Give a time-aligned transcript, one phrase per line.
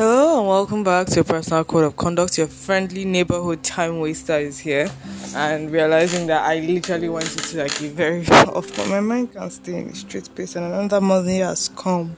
[0.00, 2.38] Hello and welcome back to your Personal Code of Conduct.
[2.38, 4.90] Your friendly neighborhood time waster is here,
[5.34, 9.52] and realizing that I literally went to like a very off, but my mind can't
[9.52, 12.16] stay in a straight pace, and another month has come.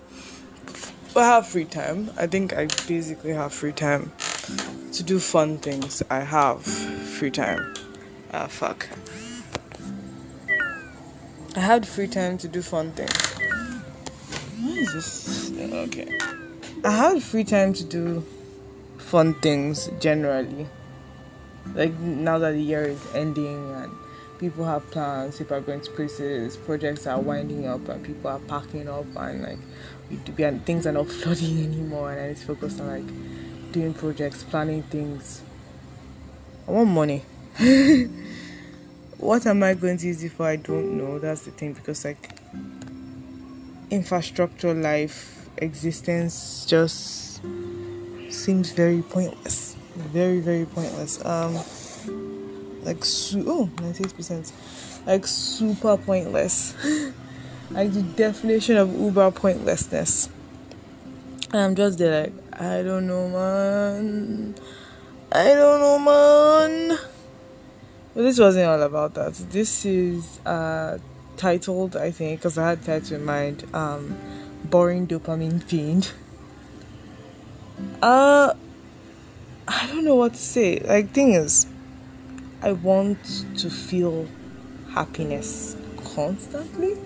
[1.12, 2.08] But I have free time.
[2.16, 4.12] I think I basically have free time
[4.92, 6.04] to do fun things.
[6.08, 7.74] I have free time.
[8.32, 8.88] Ah, fuck.
[11.56, 13.10] I had free time to do fun things.
[14.60, 15.52] What is this?
[15.58, 16.31] Okay.
[16.84, 18.24] I had free time to do
[18.98, 20.66] fun things generally.
[21.76, 23.92] Like now that the year is ending and
[24.40, 28.40] people have plans, people are going to places, projects are winding up, and people are
[28.40, 29.58] packing up, and like
[30.10, 30.16] we,
[30.64, 34.82] things are not flooding anymore, and I need to focus on like doing projects, planning
[34.82, 35.40] things.
[36.66, 37.22] I want money.
[39.18, 40.46] what am I going to use it for?
[40.46, 41.20] I don't know.
[41.20, 42.30] That's the thing because like
[43.88, 47.40] infrastructure life existence just
[48.30, 49.76] seems very pointless.
[49.96, 51.24] Very, very pointless.
[51.24, 51.54] Um,
[52.82, 54.52] like, su- oh, 98%.
[55.06, 56.74] Like, super pointless.
[57.70, 60.28] like, the definition of uber pointlessness.
[61.52, 64.54] And I'm just there, like, I don't know, man.
[65.30, 66.98] I don't know, man.
[68.14, 69.34] But this wasn't all about that.
[69.50, 70.98] This is uh,
[71.36, 73.64] titled, I think, because I had title in mind.
[73.74, 74.18] Um,
[74.64, 76.12] boring dopamine fiend.
[78.02, 78.54] Uh,
[79.68, 80.78] I don't know what to say.
[80.80, 81.66] Like, thing is,
[82.62, 83.18] I want
[83.58, 84.26] to feel
[84.92, 85.76] happiness
[86.14, 86.98] constantly.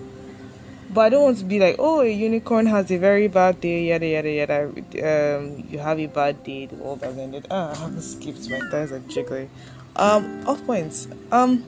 [0.89, 3.89] But I don't want to be like, oh, a unicorn has a very bad day,
[3.89, 4.63] yada yada yada.
[4.65, 7.45] Um, you have a bad day, the world has ended.
[7.51, 8.49] Ah, I haven't skipped.
[8.49, 9.49] My thighs are jiggling.
[9.95, 11.07] Um, off points.
[11.31, 11.63] Um,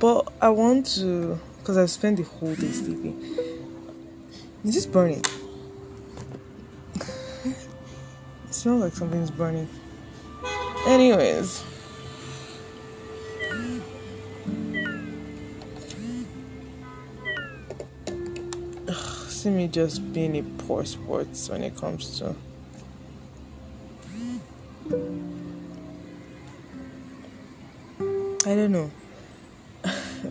[0.00, 3.22] but I want to because I've spent the whole day sleeping.
[4.64, 5.22] Is this burning?
[7.44, 9.68] it smells like something's burning.
[10.86, 11.62] Anyways.
[19.28, 22.34] See me just being a poor sports when it comes to
[28.46, 28.90] I don't know.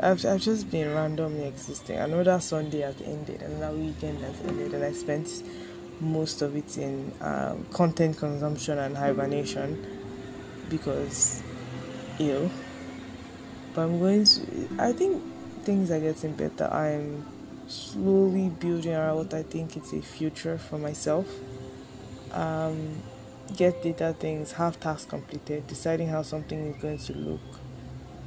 [0.01, 1.97] I've, I've just been randomly existing.
[1.97, 5.43] Another Sunday has ended, another weekend has ended, and I spent
[5.99, 9.85] most of it in um, content consumption and hibernation
[10.69, 11.43] because
[12.19, 12.49] ill.
[13.73, 15.21] But I'm going to, I think
[15.63, 16.71] things are getting better.
[16.71, 17.25] I'm
[17.67, 21.27] slowly building around what I think is a future for myself.
[22.31, 23.01] Um,
[23.55, 27.58] get data things, have tasks completed, deciding how something is going to look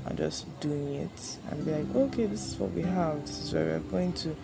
[0.07, 3.53] and just doing it and be like, okay, this is what we have, this is
[3.53, 4.35] where we're going to,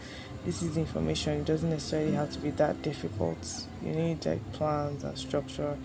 [0.45, 1.41] this is the information.
[1.41, 3.65] It doesn't necessarily have to be that difficult.
[3.83, 5.77] You need like plans and structure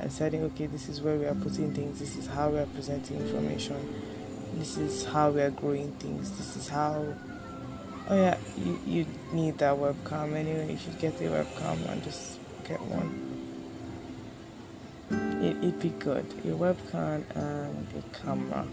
[0.00, 2.66] and setting, okay, this is where we are putting things, this is how we are
[2.66, 3.76] presenting information,
[4.54, 7.04] this is how we are growing things, this is how.
[8.08, 10.72] Oh, yeah, you, you need that webcam anyway.
[10.72, 13.30] You should get a webcam and just get one
[15.10, 16.26] it, would be good.
[16.44, 18.66] A webcam and a camera.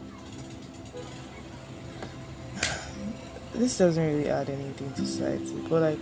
[3.57, 5.99] This doesn't really add anything to society, but like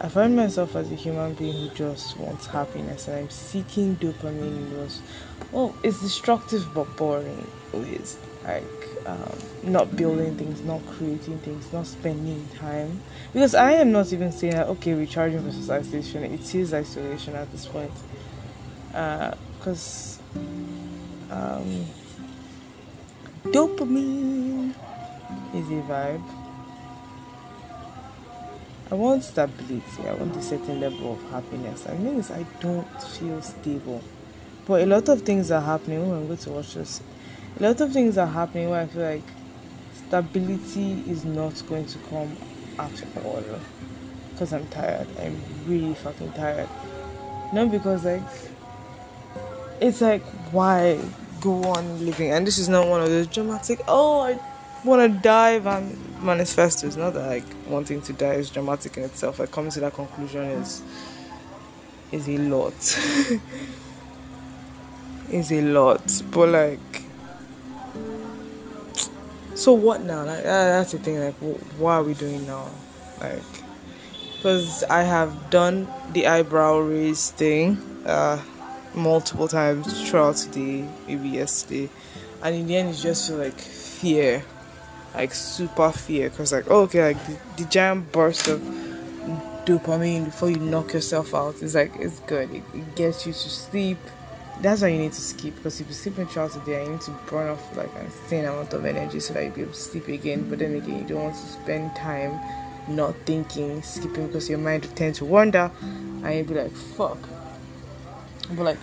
[0.00, 4.56] I find myself as a human being who just wants happiness and I'm seeking dopamine
[4.56, 5.00] in those
[5.52, 8.16] well, it's destructive but boring ways.
[8.42, 8.64] Like
[9.06, 13.00] um, not building things, not creating things, not spending time.
[13.32, 16.24] Because I am not even saying that okay, recharging versus isolation.
[16.24, 17.92] It is isolation at this point.
[18.88, 20.18] Because
[21.30, 21.86] uh, um,
[23.44, 24.74] dopamine
[25.54, 26.41] is a vibe
[28.92, 30.06] I want stability.
[30.06, 31.86] I want a certain level of happiness.
[31.86, 34.02] And means I don't feel stable.
[34.66, 36.00] But a lot of things are happening.
[36.00, 37.00] Oh, I'm going to watch this.
[37.58, 39.22] A lot of things are happening where I feel like
[39.94, 42.36] stability is not going to come
[42.78, 43.42] after all.
[44.30, 45.06] Because I'm tired.
[45.18, 46.68] I'm really fucking tired.
[47.54, 48.20] Not because like
[49.80, 50.22] it's like
[50.52, 51.00] why
[51.40, 52.30] go on living?
[52.30, 53.80] And this is not one of those dramatic.
[53.88, 54.38] Oh, I
[54.84, 59.04] want to dive and manifest is not that like wanting to die is dramatic in
[59.04, 59.38] itself.
[59.38, 60.82] Like coming to that conclusion is
[62.10, 62.74] is a lot.
[65.30, 66.22] is a lot.
[66.30, 67.02] But like
[69.54, 70.24] so what now?
[70.24, 71.20] Like that's the thing.
[71.20, 72.68] Like what are we doing now?
[73.20, 73.42] Like
[74.36, 78.42] because I have done the eyebrow raise thing uh,
[78.92, 81.88] multiple times throughout the day, maybe yesterday,
[82.42, 84.42] and in the end, it just feel like fear
[85.14, 88.60] like super fear because like oh, okay like the, the, giant burst of
[89.64, 91.54] dopamine before you knock yourself out.
[91.62, 92.50] It's like it's good.
[92.52, 93.98] It, it gets you to sleep.
[94.60, 96.90] That's why you need to skip because if you sleep in throughout the day, you
[96.90, 99.72] need to burn off like an insane amount of energy so that you be able
[99.72, 100.48] to sleep again.
[100.48, 102.38] But then again, you don't want to spend time
[102.88, 107.18] not thinking, skipping because your mind will tend to wander, and you'll be like, "Fuck."
[108.50, 108.78] But like,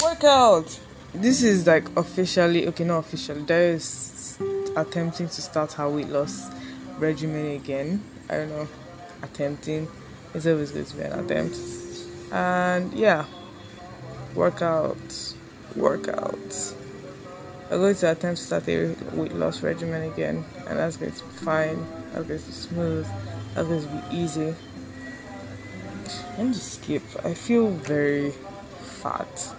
[0.00, 0.78] workout.
[1.12, 3.42] This is like officially okay, not officially.
[3.42, 4.38] There is
[4.76, 6.50] attempting to start her weight loss
[6.98, 8.02] regimen again.
[8.28, 8.68] I don't know,
[9.22, 9.88] attempting.
[10.34, 11.56] It's always going to be an attempt.
[12.32, 13.26] And yeah,
[14.34, 15.34] workout,
[15.76, 16.74] workout.
[17.70, 21.24] I'm going to attempt to start a weight loss regimen again, and that's going to
[21.24, 21.86] be fine.
[22.12, 23.06] That's going to be smooth.
[23.54, 24.54] That's going to be easy.
[26.38, 27.02] Me just skip.
[27.24, 28.32] I feel very
[29.00, 29.54] fat.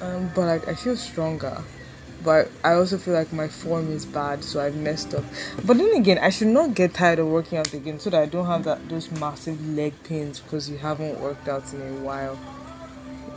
[0.00, 1.62] Um, but like I feel stronger
[2.22, 5.24] but I also feel like my form is bad, so I've messed up.
[5.64, 8.26] But then again, I should not get tired of working out again so that I
[8.26, 12.38] don't have that those massive leg pains because you haven't worked out in a while.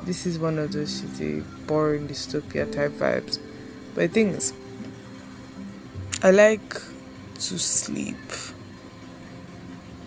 [0.04, 3.38] This is one of those shitty, boring dystopia type vibes.
[3.94, 4.54] But the thing is,
[6.24, 8.18] I like to sleep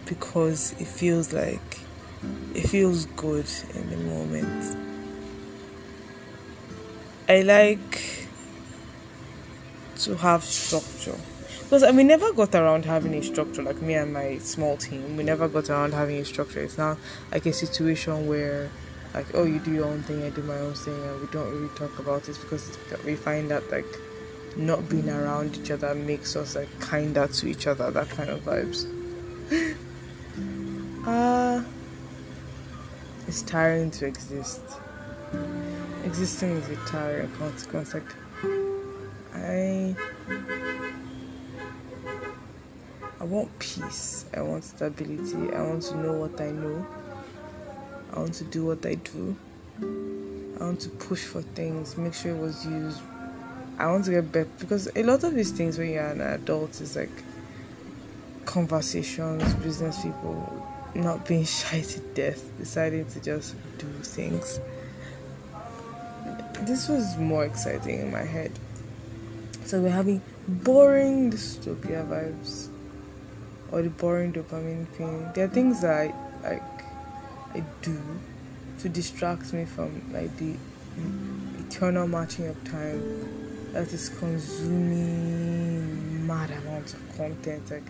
[0.06, 1.78] because it feels like
[2.54, 4.93] it feels good in the moment.
[7.26, 8.28] I like
[10.00, 11.18] to have structure.
[11.62, 15.16] Because I we never got around having a structure like me and my small team.
[15.16, 16.60] We never got around having a structure.
[16.60, 16.98] It's now
[17.32, 18.70] like a situation where
[19.14, 21.50] like oh you do your own thing, I do my own thing, and we don't
[21.50, 22.76] really talk about it because
[23.06, 23.86] we find that like
[24.56, 27.90] not being around each other makes us like kinder to each other.
[27.90, 28.86] That kind of vibes.
[31.06, 31.64] Ah, uh,
[33.28, 34.62] it's tiring to exist.
[36.04, 37.94] Existing is a tiring consequence.
[37.94, 38.14] Like
[39.34, 39.94] I
[43.20, 44.26] I want peace.
[44.36, 45.52] I want stability.
[45.54, 46.86] I want to know what I know.
[48.12, 49.34] I want to do what I do.
[50.60, 53.00] I want to push for things, make sure it was used.
[53.78, 56.80] I want to get better because a lot of these things when you're an adult
[56.80, 57.10] is like
[58.44, 64.60] conversations, business people not being shy to death, deciding to just do things.
[66.66, 68.50] This was more exciting in my head.
[69.66, 72.68] So we're having boring dystopia vibes
[73.70, 75.28] or the boring dopamine thing.
[75.34, 76.62] There are things that I like
[77.54, 78.00] I do
[78.80, 80.56] to distract me from like the
[81.68, 83.02] eternal marching of time
[83.72, 87.70] that is consuming mad amounts of content.
[87.70, 87.82] Like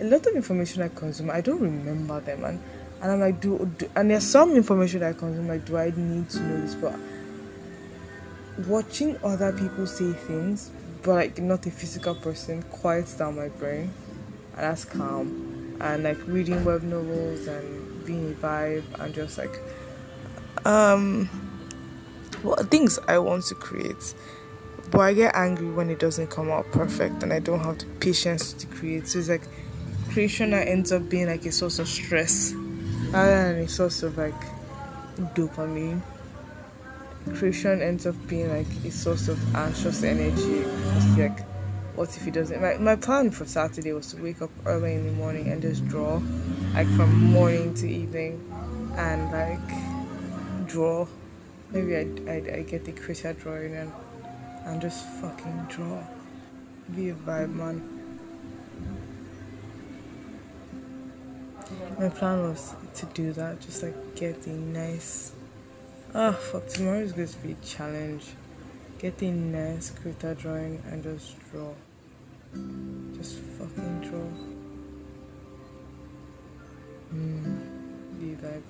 [0.00, 2.62] a lot of information I consume, I don't remember them, and
[3.02, 5.48] and I'm like, do, do and there's some information I consume.
[5.48, 6.76] Like, do I need to know this?
[6.76, 6.94] But
[8.66, 10.70] watching other people say things
[11.02, 13.92] but like not a physical person quiets down my brain
[14.56, 15.76] and that's calm.
[15.80, 19.60] And like reading web novels and being a vibe and just like
[20.64, 21.28] um
[22.42, 24.14] well things I want to create.
[24.90, 27.86] But I get angry when it doesn't come out perfect and I don't have the
[28.00, 29.08] patience to create.
[29.08, 29.42] So it's like
[30.10, 32.52] creation that ends up being like a source of stress
[33.10, 34.34] rather than a source of like
[35.34, 36.00] dopamine
[37.32, 40.64] creation ends up being like a source of anxious energy.
[40.96, 41.40] It's like,
[41.96, 42.60] what if he doesn't?
[42.60, 45.86] My, my plan for Saturday was to wake up early in the morning and just
[45.88, 46.20] draw,
[46.74, 48.40] like from morning to evening,
[48.96, 51.06] and like draw.
[51.70, 53.92] Maybe I I, get the creature drawing and
[54.66, 56.02] and just fucking draw.
[56.94, 57.90] Be a vibe, man.
[61.98, 65.32] My plan was to do that, just like get a nice
[66.14, 68.26] oh, fuck, tomorrow is going to be a challenge.
[68.98, 71.72] Getting nice critter drawing and just draw.
[73.16, 74.20] Just fucking draw.
[77.10, 77.58] Hmm,
[78.18, 78.62] be vibe.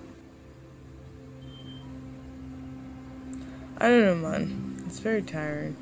[3.79, 4.83] I don't know, man.
[4.87, 5.77] It's very tiring.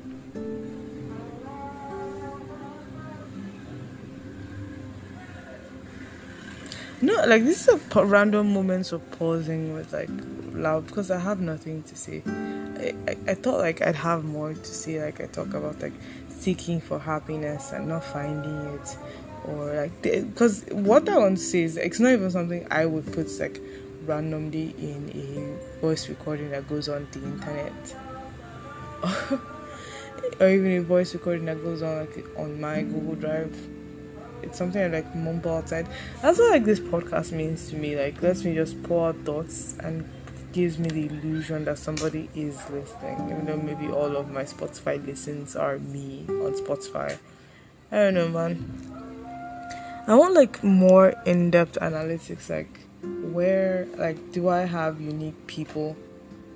[7.03, 10.09] No, like this is a random moments of pausing with like
[10.53, 12.23] loud because I have nothing to say.
[12.25, 15.03] I, I, I, thought like I'd have more to say.
[15.03, 15.91] Like I talk about like
[16.29, 18.97] seeking for happiness and not finding it,
[19.43, 23.11] or like because what I want to say is it's not even something I would
[23.11, 23.59] put like
[24.05, 27.95] randomly in a voice recording that goes on the internet.
[30.39, 33.53] or even a voice recording that goes on like on my Google Drive
[34.43, 35.87] it's something I like mumble outside.
[36.21, 37.95] That's what like this podcast means to me.
[37.95, 40.07] Like lets me just pour out thoughts and
[40.51, 45.03] gives me the illusion that somebody is listening, even though maybe all of my Spotify
[45.05, 47.17] listens are me on Spotify.
[47.91, 48.63] I don't know, man.
[50.07, 52.81] I want like more in-depth analytics like
[53.31, 55.95] where like do I have unique people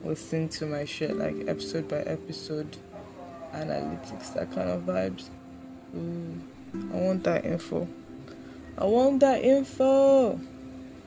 [0.04, 2.78] listening to my shit like episode by episode
[3.54, 5.30] analytics that kind of vibes.
[5.96, 6.40] Ooh,
[6.74, 7.88] I want that info.
[8.78, 10.40] I want that info.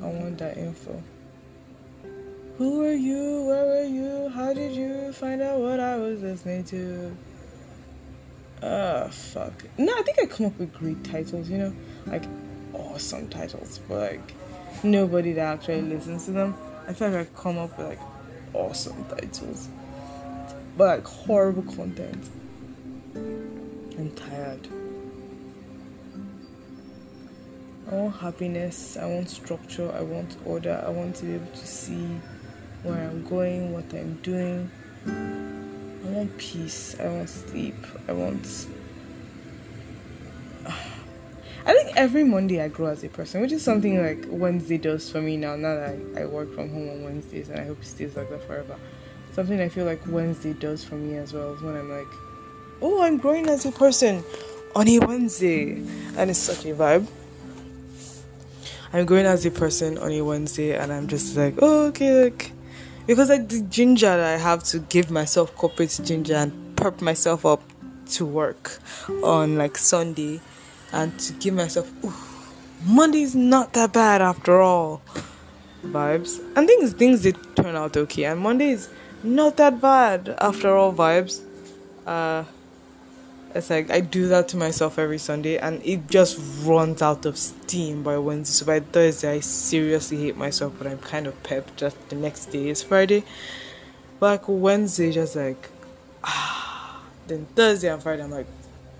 [0.03, 1.03] I want that info.
[2.59, 3.45] Who are you?
[3.45, 4.29] Where were you?
[4.29, 7.17] How did you find out what I was listening to?
[8.63, 9.53] Ah, fuck.
[9.79, 11.75] No, I think I come up with great titles, you know?
[12.07, 12.25] Like,
[12.75, 14.35] awesome titles, but like,
[14.83, 16.55] nobody that actually listens to them.
[16.87, 18.01] I feel like I come up with like
[18.55, 19.69] awesome titles,
[20.77, 22.29] but like horrible content.
[23.15, 24.69] I'm tired.
[27.95, 32.21] Want happiness, I want structure, I want order, I want to be able to see
[32.85, 34.71] where I'm going, what I'm doing.
[35.07, 37.75] I want peace, I want sleep,
[38.07, 38.67] I want.
[41.67, 45.11] I think every Monday I grow as a person, which is something like Wednesday does
[45.11, 45.57] for me now.
[45.57, 48.31] Now that I, I work from home on Wednesdays, and I hope it stays like
[48.31, 48.77] that forever.
[49.33, 52.09] Something I feel like Wednesday does for me as well is when I'm like,
[52.81, 54.25] oh, I'm growing as a person
[54.75, 55.73] on a Wednesday,
[56.17, 57.07] and it's such a vibe.
[58.93, 62.53] I'm going as a person on a Wednesday, and I'm just like, oh, okay, like,
[63.07, 67.47] because like the ginger that I have to give myself corporate ginger and perp myself
[67.47, 67.63] up
[68.11, 68.79] to work
[69.23, 70.41] on like Sunday,
[70.93, 72.13] and to give myself, ooh,
[72.85, 75.03] Monday's not that bad after all.
[75.85, 78.91] Vibes and things things did turn out okay, and Monday is
[79.23, 80.93] not that bad after all.
[80.93, 81.41] Vibes.
[82.07, 82.45] Uh,
[83.55, 87.37] it's like I do that to myself every Sunday and it just runs out of
[87.37, 88.53] steam by Wednesday.
[88.53, 91.77] So by Thursday, I seriously hate myself, but I'm kind of pepped.
[91.77, 93.25] Just the next day is Friday.
[94.21, 95.69] But like Wednesday, just like,
[96.25, 96.77] ah.
[97.27, 98.47] Then Thursday and Friday, I'm like,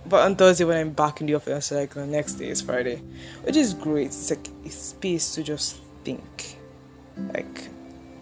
[0.07, 3.03] but on Thursday when I'm back in the office, like the next day is Friday,
[3.43, 4.07] which is great.
[4.07, 6.57] It's like a space to just think,
[7.35, 7.69] like,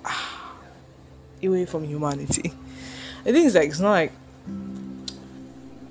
[0.05, 0.55] ah,
[1.43, 2.53] away from humanity.
[3.21, 4.13] I think it's like it's not like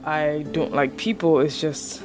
[0.08, 1.42] I don't like people.
[1.42, 2.02] It's just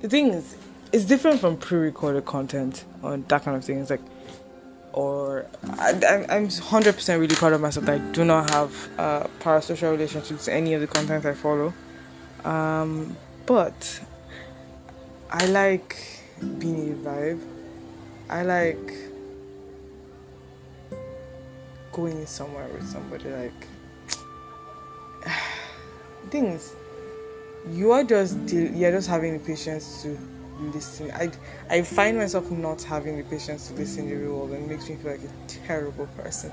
[0.00, 0.56] the thing is,
[0.92, 3.78] it's different from pre-recorded content or that kind of thing.
[3.80, 4.00] It's like,
[4.94, 5.44] or
[5.78, 10.46] I, am 100% really proud of myself that I do not have uh, parasocial relationships
[10.46, 11.74] to any of the content I follow.
[12.46, 14.00] Um, but
[15.30, 15.98] I like
[16.58, 17.44] being a vibe.
[18.30, 18.94] I like
[21.92, 23.66] going somewhere with somebody like
[26.32, 26.74] things
[27.68, 30.18] you are just you're just having the patience to
[30.74, 31.10] listen.
[31.12, 31.30] I
[31.70, 34.74] I find myself not having the patience to listen to the real world and it
[34.74, 36.52] makes me feel like a terrible person.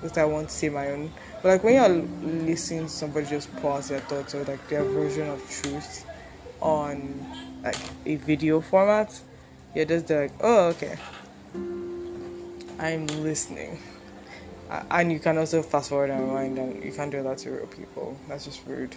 [0.00, 1.12] Because I want to say my own.
[1.42, 1.88] But like when you're
[2.44, 6.06] listening to somebody just pause their thoughts or like their version of truth
[6.60, 7.26] on
[7.62, 9.18] like a video format,
[9.74, 10.96] you're just like, oh okay.
[12.80, 13.80] I'm listening.
[14.90, 17.66] And you can also fast forward and rewind and you can't do that to real
[17.66, 18.16] people.
[18.28, 18.94] That's just rude.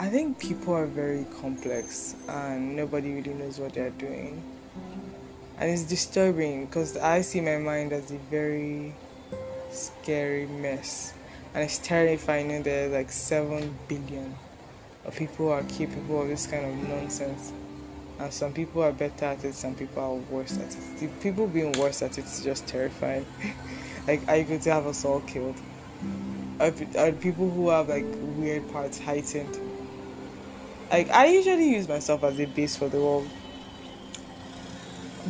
[0.00, 4.42] I think people are very complex and nobody really knows what they're doing.
[5.58, 8.94] And it's disturbing because I see my mind as a very
[9.70, 11.12] scary mess.
[11.52, 14.34] And it's terrifying that there's like 7 billion
[15.04, 17.52] of people who are capable of this kind of nonsense.
[18.18, 20.98] And some people are better at it, some people are worse at it.
[20.98, 23.26] The people being worse at it is just terrifying.
[24.08, 25.60] like, are you going to have us all killed?
[26.58, 28.06] Are, are people who have like
[28.38, 29.69] weird parts heightened?
[30.90, 33.28] Like I usually use myself as a base for the world.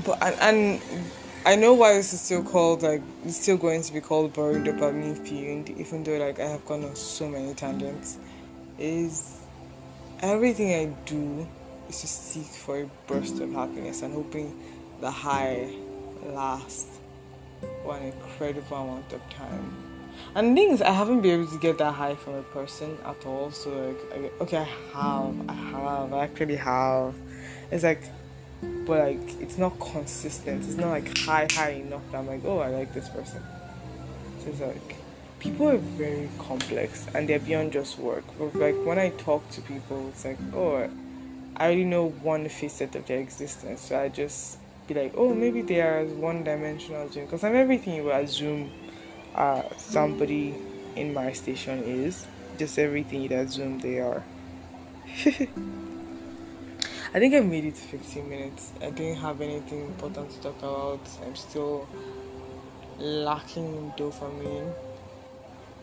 [0.04, 1.10] But and, and
[1.44, 4.64] I know why this is still called like it's still going to be called boring
[4.64, 8.18] dopamine fueled, even though like I have gone on so many tangents.
[8.78, 9.40] Is
[10.20, 11.46] everything I do
[11.88, 14.58] is to seek for a burst of happiness and hoping
[15.00, 15.68] the high
[16.24, 17.00] lasts
[17.82, 19.89] for an incredible amount of time.
[20.34, 22.96] And the thing is, I haven't been able to get that high from a person
[23.04, 23.50] at all.
[23.50, 27.14] So like, okay, I have, I have, I actually have.
[27.70, 28.02] It's like,
[28.62, 30.64] but like, it's not consistent.
[30.64, 33.42] It's not like high, high enough that I'm like, oh, I like this person.
[34.42, 34.96] So it's like,
[35.40, 38.24] people are very complex and they're beyond just work.
[38.38, 40.88] But like when I talk to people, it's like, oh,
[41.56, 43.80] I already know one facet of their existence.
[43.80, 48.10] So I just be like, oh, maybe they are one dimensional because I'm everything you
[48.10, 48.70] assume
[49.34, 50.54] uh, somebody
[50.96, 52.26] in my station is.
[52.58, 54.22] Just everything you'd assume they are.
[57.12, 58.72] I think I made it 15 minutes.
[58.80, 61.00] I didn't have anything important to talk about.
[61.26, 61.88] I'm still
[62.98, 64.72] lacking dopamine.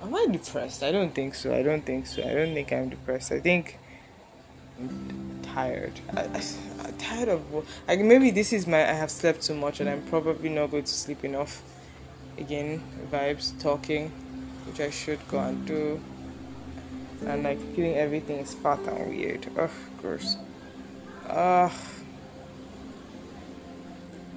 [0.01, 0.83] Am I depressed?
[0.83, 1.53] I don't think so.
[1.53, 2.21] I don't think so.
[2.21, 3.31] I don't think I'm depressed.
[3.31, 3.77] I think
[4.79, 5.99] I'm tired.
[6.15, 7.41] I, am tired of
[7.87, 10.83] like maybe this is my I have slept too much and I'm probably not going
[10.83, 11.61] to sleep enough.
[12.37, 14.11] Again, vibes, talking,
[14.65, 15.99] which I should go and do,
[17.25, 19.47] and like feeling everything is fat and weird.
[19.57, 19.69] Ugh,
[20.01, 20.37] gross.
[21.27, 21.71] Ugh.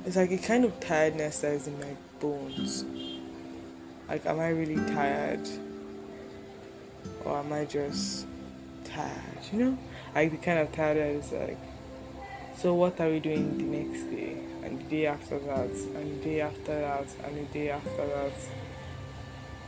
[0.07, 2.85] It's like a kind of tiredness that is in my bones.
[4.09, 5.47] Like, am I really tired?
[7.25, 8.27] Or am I just
[8.85, 9.13] tired?
[9.53, 9.79] You know?
[10.15, 11.59] Like, the kind of tired that is like,
[12.57, 14.50] so what are we doing the next day?
[14.65, 15.71] And the day after that?
[15.71, 17.07] And the day after that?
[17.25, 18.33] And the day after that?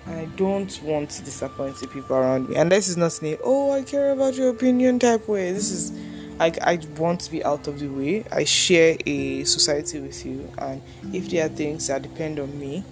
[0.07, 2.57] I don't want to disappoint the people around me.
[2.57, 5.53] And this is not saying, oh, I care about your opinion type way.
[5.53, 5.93] This is
[6.39, 8.25] like I want to be out of the way.
[8.33, 10.83] I share a society with you, and
[11.13, 12.85] if there are things that depend on me,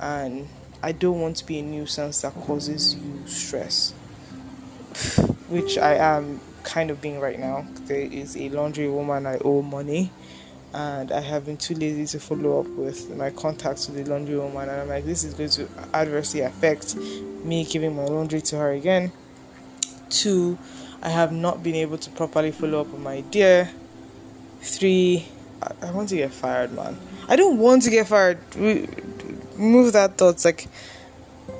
[0.00, 0.48] and
[0.82, 3.92] I don't want to be a nuisance that causes you stress,
[5.48, 7.66] which I am kind of being right now.
[7.82, 10.10] There is a laundry woman I owe money,
[10.72, 14.36] and I have been too lazy to follow up with my contacts with the laundry
[14.38, 18.56] woman, and I'm like, this is going to adversely affect me giving my laundry to
[18.56, 19.12] her again.
[20.08, 20.58] Two,
[21.02, 23.70] I have not been able to properly follow up on my idea.
[24.60, 25.26] Three,
[25.62, 26.98] I, I want to get fired, man.
[27.28, 28.38] I don't want to get fired.
[28.56, 30.44] Move that thoughts.
[30.44, 30.68] Like,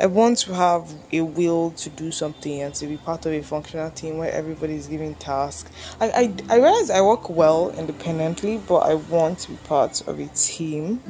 [0.00, 3.42] I want to have a will to do something and to be part of a
[3.42, 5.70] functional team where everybody is giving tasks.
[6.00, 10.18] I, I, I realize I work well independently, but I want to be part of
[10.18, 11.02] a team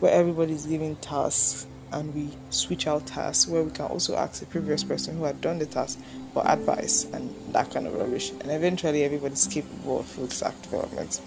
[0.00, 4.40] where everybody is giving tasks and we switch out tasks where we can also ask
[4.40, 5.98] the previous person who had done the task
[6.34, 8.30] for advice and that kind of rubbish.
[8.30, 11.22] And eventually, everybody's capable of full stack development.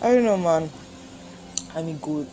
[0.00, 0.70] I don't know, man.
[1.74, 2.30] I mean, good.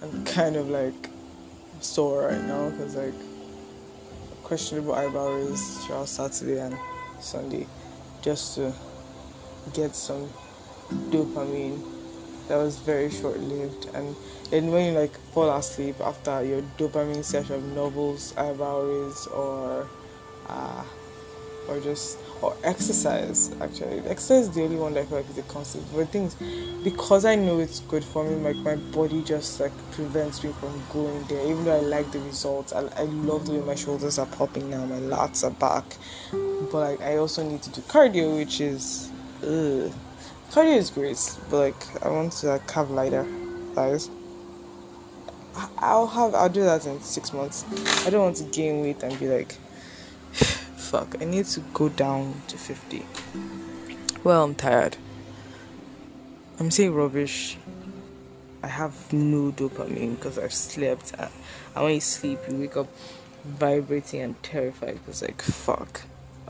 [0.00, 1.11] I'm kind of like
[1.82, 3.14] sore right now because like
[4.42, 6.76] questionable eyebrow is throughout Saturday and
[7.20, 7.66] Sunday
[8.22, 8.72] just to
[9.72, 10.28] get some
[11.10, 11.82] dopamine
[12.48, 14.14] that was very short lived and
[14.50, 19.88] then when you like fall asleep after your dopamine session of novels, eyebrows or
[20.48, 20.84] uh,
[21.68, 24.00] or just or exercise actually.
[24.00, 25.84] Exercise is the only one that I feel like is a constant.
[25.94, 26.34] But things
[26.82, 30.82] because I know it's good for me like my body just like prevents me from
[30.92, 31.44] going there.
[31.46, 34.68] Even though I like the results I, I love the way my shoulders are popping
[34.70, 35.84] now my lats are back.
[36.30, 39.10] But like I also need to do cardio which is
[39.42, 39.92] ugh.
[40.50, 41.18] cardio is great
[41.50, 43.26] but like I want to like have lighter
[43.74, 44.10] thighs
[45.78, 47.64] I'll have I'll do that in six months.
[48.06, 49.56] I don't want to gain weight and be like
[50.92, 53.06] fuck, I need to go down to 50.
[54.22, 54.98] Well, I'm tired.
[56.60, 57.56] I'm saying rubbish.
[58.62, 61.14] I have no dopamine because I've slept.
[61.18, 61.30] And
[61.82, 62.88] when you sleep, you wake up
[63.42, 66.02] vibrating and terrified because, like, fuck.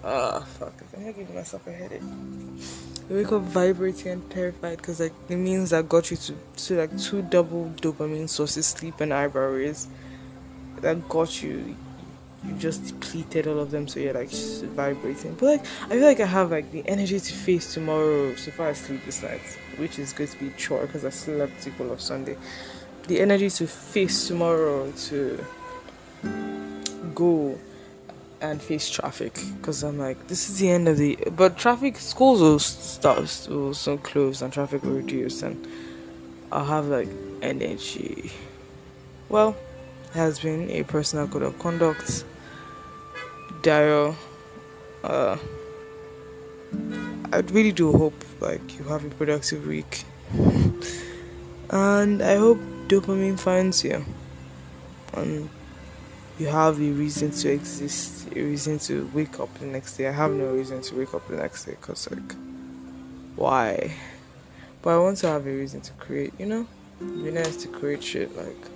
[0.03, 0.75] Ah, fuck.
[0.81, 2.03] I think I giving myself a headache.
[3.09, 6.79] You wake up vibrating and terrified because, like, it means I got you to, to
[6.79, 9.87] like, two double dopamine sources sleep and eyebrow raise.
[10.81, 11.77] That got you
[12.45, 15.35] you just depleted all of them so you're like vibrating.
[15.35, 18.69] But like i feel like i have like the energy to face tomorrow so far
[18.69, 19.41] i sleep this night
[19.77, 22.37] which is going to be chore because i slept equal of sunday.
[23.09, 25.45] The energy to face tomorrow to
[27.15, 27.59] go
[28.41, 32.41] and face traffic because i'm like this is the end of the but traffic schools
[32.41, 35.69] will start will soon close and traffic will reduce and
[36.51, 37.09] i'll have like
[37.41, 38.31] energy.
[39.29, 39.57] Well
[40.13, 42.25] has been a personal code of conduct
[43.63, 44.17] Daryl.
[45.05, 45.37] Uh,
[47.33, 50.05] I really do hope like you have a productive week,
[51.71, 54.05] and I hope dopamine finds you,
[55.15, 55.49] and
[56.39, 60.09] you have a reason to exist, a reason to wake up the next day.
[60.09, 62.35] I have no reason to wake up the next day because like,
[63.37, 63.95] why?
[64.83, 66.33] But I want to have a reason to create.
[66.39, 66.67] You know,
[66.99, 68.72] be nice to create shit like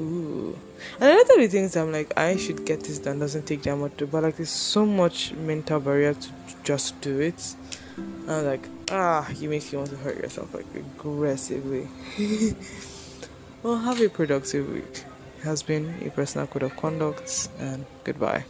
[0.00, 0.58] ooh.
[1.00, 3.62] And a lot of the things I'm like, I should get this done doesn't take
[3.62, 6.28] that much, but like, there's so much mental barrier to
[6.64, 7.54] just do it.
[7.96, 11.88] And I'm like, ah, you make you want to hurt yourself like aggressively.
[13.62, 15.04] well, have a productive week.
[15.38, 18.44] It has been a personal code of conduct, and goodbye.